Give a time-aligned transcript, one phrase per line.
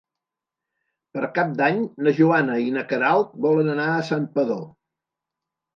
[1.17, 4.67] Per Cap d'Any na Joana i na Queralt volen anar a Santpedor.